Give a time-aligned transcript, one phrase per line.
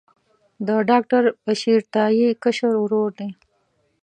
[0.67, 3.29] د ډاکټر بشیر تائي کشر ورور دی.